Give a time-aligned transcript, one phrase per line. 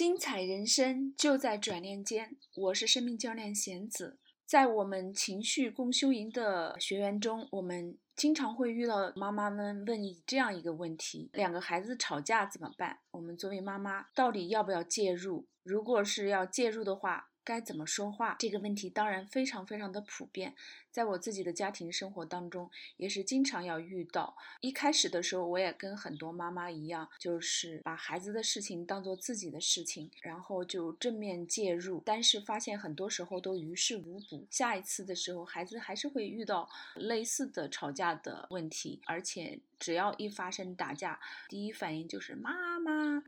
[0.00, 2.34] 精彩人生就在转念间。
[2.56, 4.18] 我是生命教练贤子。
[4.46, 13.00] 在我们情绪共修营的学员中，我们经常会遇到妈妈们问你这样一个问题：两个孩子吵架怎么办？
[13.10, 15.46] 我们作为妈妈，到底要不要介入？
[15.62, 18.36] 如果是要介入的话，该怎么说话？
[18.38, 20.54] 这个问题当然非常非常的普遍，
[20.90, 24.36] 在我自己的家庭生活当中也是经常要遇到。
[24.60, 32.02] 一开始的时候，我也跟很多妈妈一样，就是把孩子的事情当做自己的事情，然后就正面介入。
[32.04, 34.46] 但是发现很多时候都于事无补。
[34.50, 42.69] 下一次的时候，孩子还是会遇到类似的吵架的问题，而且只要一发生打架，第一反应就是妈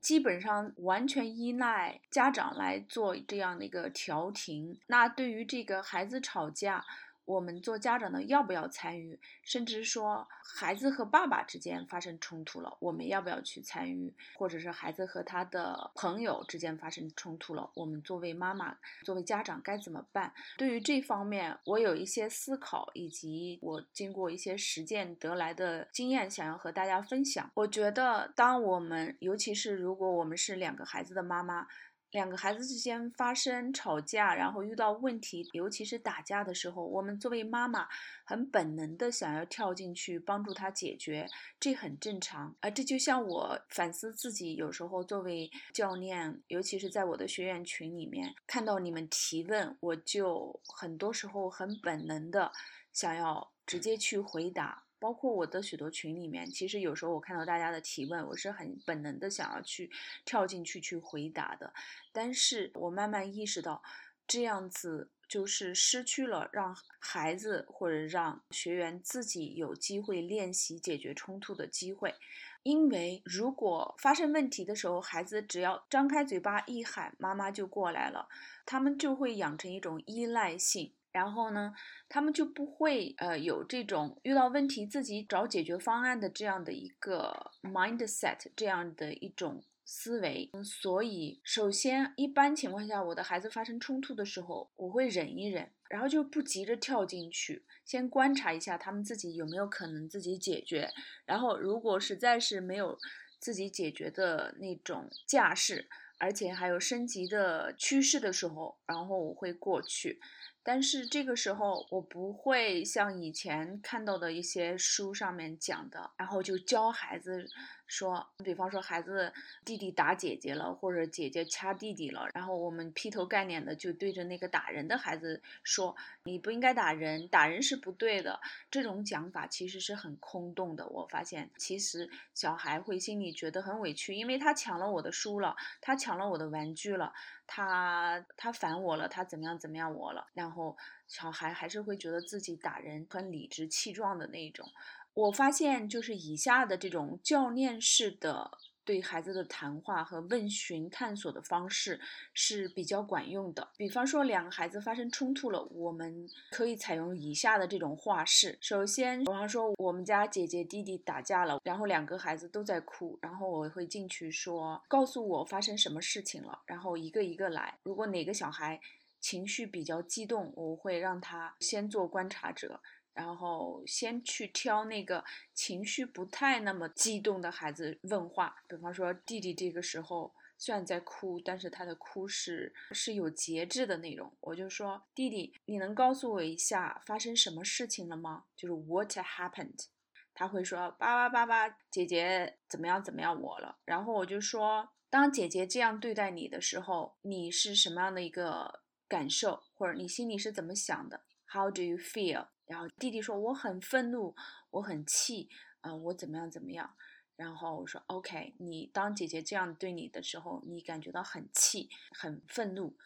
[0.00, 3.92] 基本上完全依赖家长来做这样的一个。
[4.02, 4.78] 调停。
[4.88, 6.84] 那对于这个孩子吵架，
[7.24, 9.18] 我们做家长的要不要参与？
[9.42, 10.26] 甚至说
[10.56, 14.14] 孩子和爸爸之间发生冲突了，我们要不要去参与？
[14.34, 20.32] 或者是孩子和他的朋友之间发生冲突了，我们作为妈妈、作为家长该怎么办？
[20.58, 27.50] 对于这方面，我有一些思考，以及我经过一些实践得来的经验，想要和大家分享。
[27.54, 31.68] 我觉得，当我们，尤其是如果我们是两个孩子的妈妈。
[32.12, 37.88] 两个孩子之间发生吵架，然后遇到问题，尤其是打架的时候，我们作为妈妈
[38.24, 41.26] 很本能的想要跳进去帮助他解决，
[41.58, 42.54] 这很正常。
[42.60, 52.52] 啊这就像我反思自己，有时候作为教练，尤其是在我的学员群里面，看到你们提问，我就很多时候很本能的
[52.92, 54.84] 想要直接去回答。
[55.02, 59.90] 包括我的许多群里面，其实有时候我看到大家的提问，我是很本能的想要去
[60.24, 61.74] 跳进去去回答的。
[62.12, 63.82] 但是我慢慢意识到，
[64.28, 72.14] 这样子就是失去了让孩子或者让学员自己有机会练习解决冲突的机会。
[72.62, 78.28] 因为如果发生问题的时候，孩子只要张开嘴巴一喊，妈妈就过来了，
[78.64, 80.92] 他们就会养成一种依赖性。
[81.12, 81.74] 然后呢，
[82.08, 90.50] 他们就不会呃有这种遇到问题自己找解决方案的这样的一个 mindset，这样的一种思维。
[90.64, 100.90] 所以，首先一般情况下，我的孩子发生冲突的时候，我会忍一忍，然后就不急着跳进去，先观察一下他们自己有没有可能自己解决。
[101.26, 102.98] 然后，如果实在是没有
[103.38, 110.20] 自己解决的那种架势，而且还有升级的趋势的时候，然后我会过去。
[110.64, 117.48] 但是这个时候，我不会像以前看到的一些书上面讲的，然后就教孩子。
[117.92, 119.30] 说，比方说孩子
[119.66, 125.94] 弟弟打姐姐了，或者姐姐掐弟弟了，然后我们劈头盖脸的就对着那个打人的孩子说
[126.24, 128.40] ：“你不应该打人，打人是不对的。”
[128.72, 130.86] 这种讲法其实是很空洞的。
[130.86, 137.12] 我发现，其实小孩会心里觉得很委屈，因为他抢了我的书了，他抢了我的玩具了，
[137.46, 144.66] 他他烦我了，他怎么样怎么样我了，然后小孩还是会觉得自己打人很理直气壮的那一种。
[145.14, 148.50] 我发现，就是以下的这种教练式的
[148.84, 152.00] 对孩子的谈话和问询探索的方式
[152.32, 153.68] 是比较管用的。
[153.76, 158.58] 比方说，两个孩子发生冲突了，我们可以采用以下的这种话式。
[158.60, 167.78] 首先，比方说我们家姐姐弟弟打架了，然后两个孩子都在哭，然后我会进去说：“告诉我发生什么事情了。”然后一个一个来。
[167.82, 168.80] 如果哪个小孩
[169.20, 172.80] 情绪比较激动，我会让他先做观察者。
[173.14, 184.32] 然后先去挑那个情绪不太那么激动的孩子问话，比方说弟弟这个时候虽然在哭，但是他的哭是是有节制的那种。
[184.40, 188.44] 我就说弟弟，你能告诉我一下发生什么事情了吗？
[188.56, 189.86] 就是 What happened？
[190.34, 193.76] 他会说爸爸，爸爸，姐姐怎么样怎么样我了。
[193.84, 202.46] 然后我就说，当姐姐这样对待你的时候，你是什么样的一个感受，或者你心里是怎么想的？How do you feel？
[202.72, 204.34] 然后弟弟说我很愤怒，
[204.70, 205.50] 我很气，
[205.82, 206.96] 啊，我怎么样怎么样？
[207.36, 212.96] 然后我说 OK，你当姐姐这样对你的时候，你感觉到很气、很愤怒，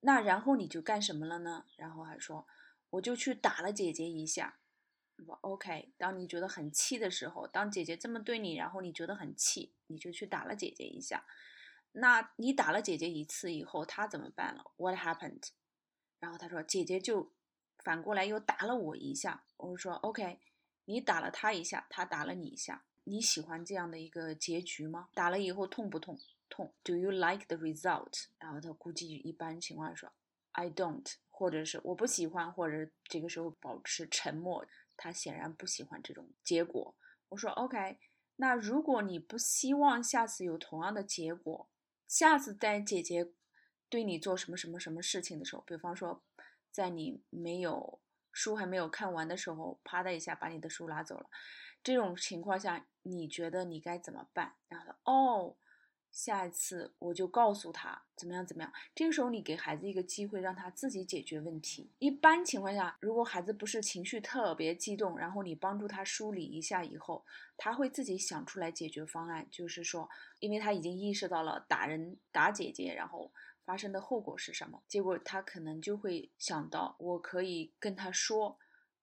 [0.00, 1.66] 那然后你就干什么了呢？
[1.76, 2.48] 然后还说
[2.90, 4.58] 我就去打了姐姐一下。
[5.24, 11.24] 我 OK，当你觉得很气的时候，当姐姐这么对你，然后你觉得很气，你就去打了姐姐一下。
[11.92, 15.50] 那你打了姐姐一次以后，她怎么办了？What happened？
[16.18, 17.30] 然后他说姐姐就。
[17.82, 20.38] 反过来又打了我一下，我说 OK，
[20.84, 25.08] 你打了他一下，他打了你一下，你喜欢这样的一个结局吗？
[25.14, 26.18] 打了以后痛不痛？
[26.48, 26.72] 痛。
[26.84, 28.26] Do you like the result？
[28.38, 30.12] 然后他估计一般情况说
[30.52, 34.66] I don't，或者是我不喜欢，或者这个时候保持沉默。
[34.94, 36.94] 他显然不喜欢这种结果。
[37.30, 37.98] 我说 OK，
[38.36, 41.68] 那如果你不希望下次有同样的结果，
[42.06, 43.32] 下次在姐姐
[43.88, 46.22] 对你做什么什么什么事情的时候，比方说，
[46.72, 48.00] 在你没有
[48.32, 51.26] 书还没有看完的时候，啪的一下把你的书拿走了，
[51.84, 54.54] 这种情况下，你觉得你该怎么办？
[54.68, 55.56] 然后哦。
[56.12, 58.70] 下一次我就告诉他怎么样怎么样。
[58.94, 61.90] 这个时候你给孩子一个机会，让他自己解决问题。
[62.00, 67.24] 一般情况下，如果孩子不是情绪特别激动，然后你帮助他梳理一下以后，
[67.56, 69.48] 他会自己想出来解决方案。
[69.50, 70.06] 就是说，
[70.38, 73.32] 因为他已经意识到了打人打姐姐，然后
[73.64, 78.58] 发生的后果是什么，结果他可能就会想到，我可以跟他说，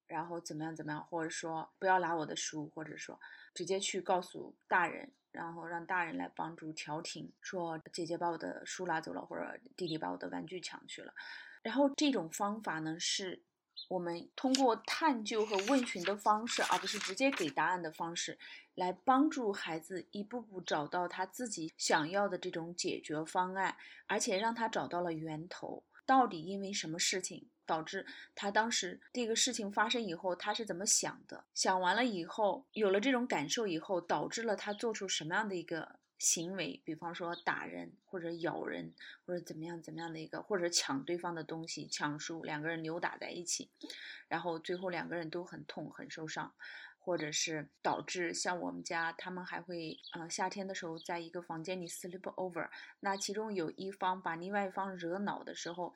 [0.06, 3.20] 然后怎么样怎么样，或者说不要拿我的书，或者说
[3.54, 5.12] 直接去告诉大人。
[5.32, 11.14] 然后让大人来帮助调停，说姐姐把我的书拿走了，或者弟弟把我的玩具抢去了。
[11.62, 13.40] 然后这种方法呢，是
[13.88, 18.38] 我们通过探究和问询的方式，而不是直接给答案的方式，
[18.74, 23.76] 来帮助孩子一步步找到他自己想要的这种解决方案，
[24.06, 27.48] 而且让他找到了源头，到底因为什么事情。
[27.66, 31.44] 导致他当时这个事情发生以后，他是怎么想的？
[31.54, 36.80] 想完了以后，有了这种感受以后，导致了他做出什么样的一个行为？
[36.84, 38.94] 比方说打人，或者咬人，
[39.26, 43.70] 或者怎么样怎么样的一个，或者抢对方的东西，抢书，两个人扭打在一起，
[44.28, 46.54] 然后最后两个人都很痛，很受伤，
[47.00, 52.68] 或者是导致像我们家，他们还会，呃，夏天的时候在一个房间里 sleep over，
[53.00, 55.94] 那其中有一方把另外一方惹恼的时候。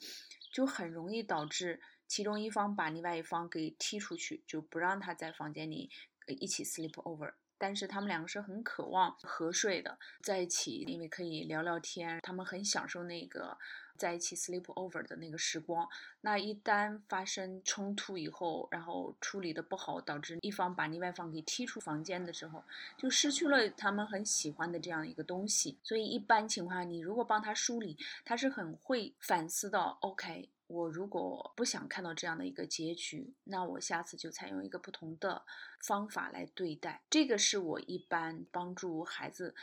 [0.55, 5.91] 就很容易导致其中一方把另外一方给踢出去，就不让他在房间里
[6.29, 7.33] 一起 sleep over。
[7.59, 13.57] 但是他们两个是很渴望合睡的，在一起，因为可以聊聊天，他们很享受那个
[13.97, 15.89] 在一起 sleep over 的那个时光。
[16.21, 22.65] 那一旦发生冲突以后，然后处理的不好，导致一方把另外一方给踢出房间的时候，
[22.97, 25.79] 就失去了他们很喜欢的这样一个东西。
[25.83, 30.49] 所以一般情况下，你如果帮他梳理，他是很会反思到，OK。
[30.67, 35.45] 我如果不想看到这样的一个结局，那我下次就采用一个不同的
[35.79, 37.03] 方法来对待。
[37.11, 39.55] 这个是我一般帮助孩子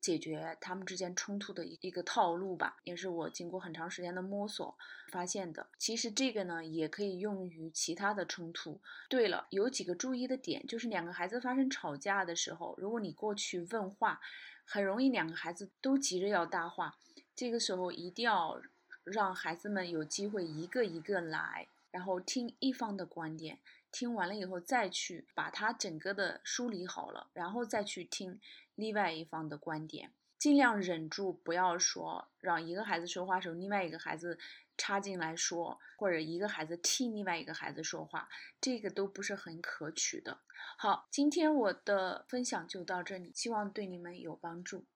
[0.00, 4.76] 解决他们之间冲突的一一个套路吧，也是我经过很长时间的摸索
[5.12, 5.68] 发现的。
[5.78, 8.80] 其实这个呢，也可以用于其他的冲突。
[9.10, 14.20] 对了，有几个注意的点，就是两个孩子发生吵架的时候，如果你过去问话，
[14.64, 16.96] 很容易两个孩子都急着要搭话，
[17.34, 18.58] 这个时候一定要。
[19.06, 23.60] 让孩子们有机会一个一个来，然后听一方的观点，
[23.92, 28.40] 听完了以后再去把它整个的梳理好了，然后再去听
[28.74, 34.36] 另外一方的观点，尽量忍住不要说，让一个孩子说话时候，另外一个孩子
[34.76, 38.28] 插进来说，或者一个孩子替另外一个孩子说话，
[38.60, 40.38] 这个都不是很可取的。
[40.76, 44.84] 好，今天我的分享就到这里，希望对你们有帮助。